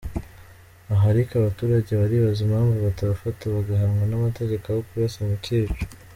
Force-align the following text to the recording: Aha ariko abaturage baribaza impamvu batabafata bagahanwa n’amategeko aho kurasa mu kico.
Aha 0.93 1.05
ariko 1.13 1.31
abaturage 1.35 1.91
baribaza 2.01 2.39
impamvu 2.43 2.75
batabafata 2.87 3.43
bagahanwa 3.55 4.03
n’amategeko 4.07 4.65
aho 4.71 4.79
kurasa 4.87 5.19
mu 5.29 5.37
kico. 5.45 5.79